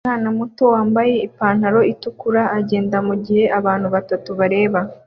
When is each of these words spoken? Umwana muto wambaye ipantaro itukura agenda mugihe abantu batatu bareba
Umwana 0.05 0.29
muto 0.39 0.63
wambaye 0.73 1.13
ipantaro 1.27 1.79
itukura 1.93 2.41
agenda 2.57 2.97
mugihe 3.07 3.43
abantu 3.59 3.87
batatu 3.95 4.29
bareba 4.39 4.79